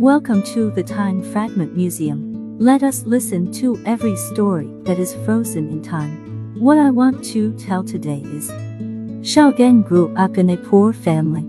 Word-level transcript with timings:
Welcome 0.00 0.42
to 0.54 0.70
the 0.70 0.82
Time 0.82 1.22
Fragment 1.22 1.76
Museum. 1.76 2.58
Let 2.58 2.82
us 2.82 3.04
listen 3.04 3.52
to 3.52 3.78
every 3.84 4.16
story 4.16 4.66
that 4.84 4.98
is 4.98 5.14
frozen 5.26 5.68
in 5.68 5.82
time. 5.82 6.54
What 6.58 6.78
I 6.78 6.88
want 6.88 7.22
to 7.34 7.52
tell 7.58 7.84
today 7.84 8.22
is 8.24 8.50
Shao 9.22 9.50
Gan 9.50 9.82
grew 9.82 10.10
up 10.16 10.38
in 10.38 10.48
a 10.48 10.56
poor 10.56 10.94
family. 10.94 11.42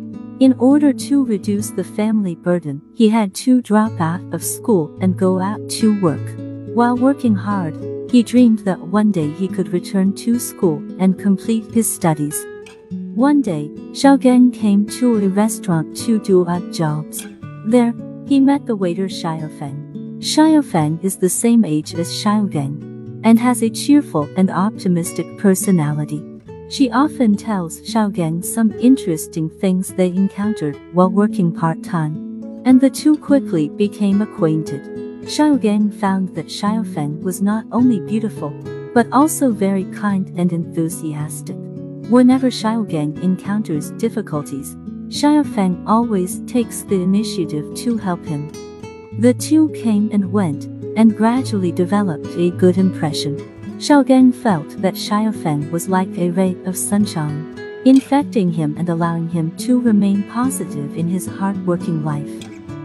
In 0.45 0.53
order 0.59 0.91
to 0.91 1.23
reduce 1.23 1.69
the 1.69 1.85
family 1.85 2.35
burden, 2.35 2.81
he 2.93 3.07
had 3.07 3.33
to 3.35 3.61
drop 3.61 4.01
out 4.01 4.21
of 4.33 4.43
school 4.43 4.97
and 4.99 5.17
go 5.17 5.39
out 5.39 5.69
to 5.79 5.97
work. 6.01 6.35
While 6.75 6.97
working 6.97 7.35
hard, 7.35 7.73
he 8.11 8.21
dreamed 8.21 8.59
that 8.65 8.81
one 8.81 9.13
day 9.13 9.31
he 9.31 9.47
could 9.47 9.69
return 9.69 10.13
to 10.15 10.39
school 10.39 10.83
and 10.99 11.17
complete 11.17 11.71
his 11.71 11.89
studies. 11.89 12.45
One 13.15 13.41
day, 13.41 13.71
Shao 13.93 14.17
Gan 14.17 14.51
came 14.51 14.85
to 14.99 15.15
a 15.15 15.29
restaurant 15.29 15.95
to 15.99 16.19
do 16.19 16.45
odd 16.45 16.73
jobs. 16.73 17.25
There, 17.63 17.93
he 18.31 18.39
met 18.39 18.65
the 18.65 18.73
waiter 18.73 19.09
Xiao 19.09 19.51
Feng. 19.59 19.75
Xiaofeng. 20.19 20.63
Xiaofeng 20.63 21.03
is 21.03 21.17
the 21.17 21.27
same 21.27 21.65
age 21.65 21.93
as 21.95 22.07
Xiao 22.07 22.47
Xiaogan 22.47 23.19
and 23.25 23.37
has 23.37 23.61
a 23.61 23.69
cheerful 23.69 24.29
and 24.37 24.49
optimistic 24.49 25.37
personality. 25.37 26.23
She 26.69 26.89
often 26.91 27.35
tells 27.35 27.81
Xiao 27.81 28.09
Xiaogan 28.09 28.45
some 28.45 28.71
interesting 28.79 29.49
things 29.49 29.89
they 29.89 30.07
encountered 30.07 30.77
while 30.93 31.09
working 31.09 31.51
part-time, 31.51 32.15
and 32.63 32.79
the 32.79 32.89
two 32.89 33.17
quickly 33.17 33.67
became 33.67 34.21
acquainted. 34.21 34.81
Xiao 35.25 35.59
Xiaogan 35.59 35.93
found 35.93 36.33
that 36.35 36.47
Xiaofeng 36.47 37.19
was 37.19 37.41
not 37.41 37.65
only 37.73 37.99
beautiful, 37.99 38.51
but 38.93 39.11
also 39.11 39.51
very 39.51 39.83
kind 39.91 40.31
and 40.39 40.53
enthusiastic. 40.53 41.57
Whenever 42.07 42.47
Xiao 42.47 42.87
Xiaogan 42.87 43.21
encounters 43.21 43.91
difficulties, 44.05 44.77
Xiaofeng 45.11 45.83
always 45.87 46.39
takes 46.47 46.83
the 46.83 47.01
initiative 47.01 47.75
to 47.75 47.97
help 47.97 48.25
him. 48.25 48.49
The 49.19 49.33
two 49.33 49.67
came 49.71 50.09
and 50.13 50.31
went, 50.31 50.63
and 50.95 51.17
gradually 51.17 51.73
developed 51.73 52.27
a 52.37 52.51
good 52.51 52.77
impression. 52.77 53.35
Xiaogan 53.77 54.33
felt 54.33 54.69
that 54.81 54.93
Xiaofeng 54.93 55.69
was 55.69 55.89
like 55.89 56.17
a 56.17 56.29
ray 56.29 56.55
of 56.63 56.77
sunshine, 56.77 57.59
infecting 57.83 58.53
him 58.53 58.73
and 58.77 58.87
allowing 58.87 59.27
him 59.27 59.53
to 59.57 59.81
remain 59.81 60.23
positive 60.31 60.97
in 60.97 61.09
his 61.09 61.27
hard-working 61.27 62.05
life. 62.05 62.31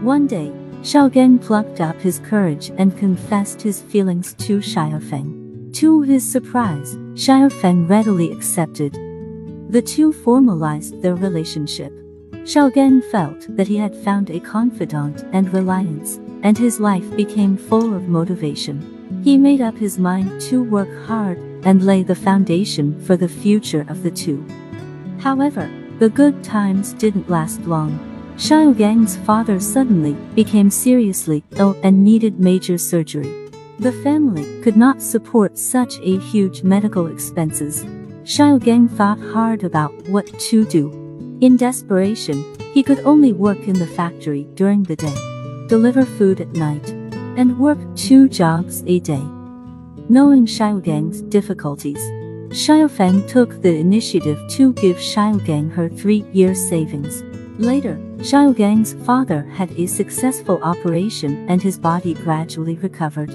One 0.01 0.27
day, 0.27 0.51
Xiaogan 0.81 1.41
plucked 1.41 1.79
up 1.79 1.95
his 2.01 2.19
courage 2.19 2.71
and 2.77 2.97
confessed 2.97 3.61
his 3.61 3.81
feelings 3.81 4.33
to 4.39 4.57
Xiaofeng. 4.57 5.73
To 5.75 6.01
his 6.01 6.29
surprise, 6.29 6.97
Xiaofeng 7.13 7.87
readily 7.87 8.33
accepted. 8.33 8.91
The 9.69 9.81
two 9.81 10.11
formalized 10.11 11.01
their 11.01 11.15
relationship. 11.15 11.93
Xiaogan 12.47 13.03
felt 13.11 13.45
that 13.57 13.67
he 13.67 13.75
had 13.75 13.93
found 13.93 14.29
a 14.29 14.39
confidant 14.39 15.25
and 15.33 15.53
reliance, 15.53 16.15
and 16.43 16.57
his 16.57 16.79
life 16.79 17.13
became 17.17 17.57
full 17.57 17.93
of 17.93 18.07
motivation. 18.07 19.21
He 19.21 19.37
made 19.37 19.59
up 19.59 19.77
his 19.77 19.99
mind 19.99 20.39
to 20.43 20.63
work 20.63 20.87
hard 21.05 21.39
and 21.65 21.83
lay 21.83 22.03
the 22.03 22.15
foundation 22.15 22.97
for 23.03 23.17
the 23.17 23.27
future 23.27 23.85
of 23.89 24.01
the 24.01 24.11
two. 24.11 24.45
However, 25.19 25.69
the 25.99 26.07
good 26.07 26.41
times 26.41 26.93
didn't 26.93 27.29
last 27.29 27.59
long. 27.63 27.99
Xiaogang's 28.37 29.17
father 29.17 29.59
suddenly 29.59 30.13
became 30.33 30.69
seriously 30.69 31.43
ill 31.57 31.75
and 31.83 32.01
needed 32.01 32.39
major 32.39 32.77
surgery. 32.77 33.49
The 33.79 33.91
family 33.91 34.61
could 34.61 34.77
not 34.77 35.01
support 35.01 35.57
such 35.57 35.99
a 35.99 36.17
huge 36.17 36.63
medical 36.63 37.07
expenses. 37.07 37.83
Xiaogang 38.23 38.89
thought 38.89 39.19
hard 39.19 39.65
about 39.65 39.91
what 40.07 40.27
to 40.39 40.63
do. 40.63 41.06
In 41.39 41.55
desperation, 41.55 42.43
he 42.73 42.81
could 42.81 42.99
only 43.01 43.31
work 43.31 43.67
in 43.67 43.77
the 43.77 43.85
factory 43.85 44.47
during 44.55 44.81
the 44.81 44.95
day, 44.95 45.13
deliver 45.67 46.03
food 46.03 46.41
at 46.41 46.53
night, 46.53 46.89
and 47.37 47.59
work 47.59 47.77
two 47.95 48.27
jobs 48.27 48.83
a 48.87 48.99
day. 48.99 49.23
Knowing 50.09 50.47
Xiaogang's 50.47 51.21
difficulties, 51.21 51.99
Xiaofeng 52.49 53.27
took 53.27 53.61
the 53.61 53.75
initiative 53.75 54.39
to 54.49 54.73
give 54.73 54.97
Xiaogang 54.97 55.71
her 55.73 55.89
three-year 55.89 56.55
savings. 56.55 57.21
Later, 57.59 57.97
Xiaogang's 58.17 58.95
father 59.05 59.43
had 59.43 59.69
a 59.77 59.85
successful 59.85 60.59
operation 60.63 61.45
and 61.49 61.61
his 61.61 61.77
body 61.77 62.15
gradually 62.15 62.77
recovered. 62.77 63.29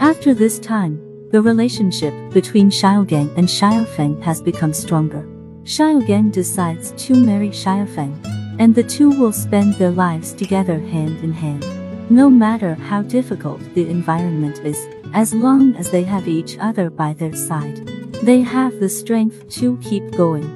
After 0.00 0.34
this 0.34 0.58
time, 0.58 0.98
the 1.30 1.42
relationship 1.42 2.12
between 2.32 2.70
Xiaogang 2.70 3.36
and 3.36 3.46
Xiaofeng 3.46 4.20
has 4.22 4.42
become 4.42 4.72
stronger. 4.72 5.29
Xiaogan 5.64 6.32
decides 6.32 6.92
to 6.92 7.14
marry 7.14 7.50
Xiaofeng, 7.50 8.56
and 8.58 8.74
the 8.74 8.82
two 8.82 9.10
will 9.10 9.32
spend 9.32 9.74
their 9.74 9.90
lives 9.90 10.32
together 10.32 10.78
hand 10.78 11.18
in 11.22 11.32
hand. 11.32 11.64
No 12.10 12.28
matter 12.28 12.74
how 12.74 13.02
difficult 13.02 13.60
the 13.74 13.88
environment 13.88 14.58
is, 14.64 14.78
as 15.14 15.32
long 15.34 15.76
as 15.76 15.90
they 15.90 16.02
have 16.02 16.26
each 16.28 16.58
other 16.58 16.90
by 16.90 17.12
their 17.12 17.34
side, 17.34 17.76
they 18.22 18.40
have 18.42 18.80
the 18.80 18.88
strength 18.88 19.48
to 19.50 19.76
keep 19.78 20.10
going. 20.12 20.46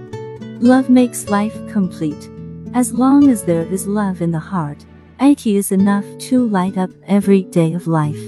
Love 0.61 0.91
makes 0.91 1.29
life 1.29 1.55
complete. 1.71 2.29
As 2.75 2.93
long 2.93 3.31
as 3.31 3.45
there 3.45 3.67
is 3.73 3.87
love 3.87 4.21
in 4.21 4.33
the 4.33 4.39
heart, 4.39 4.85
it 5.21 5.47
is 5.47 5.71
enough 5.71 6.05
to 6.19 6.47
light 6.49 6.77
up 6.77 6.91
every 7.07 7.43
day 7.43 7.73
of 7.73 7.87
life. 7.87 8.21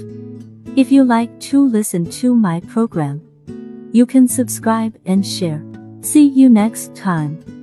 If 0.75 0.91
you 0.91 1.03
like 1.03 1.39
to 1.41 1.67
listen 1.67 2.09
to 2.21 2.35
my 2.35 2.61
program, 2.61 3.21
you 3.91 4.05
can 4.05 4.27
subscribe 4.27 4.97
and 5.05 5.25
share. 5.25 5.63
See 6.07 6.23
you 6.23 6.47
next 6.47 6.95
time. 6.95 7.56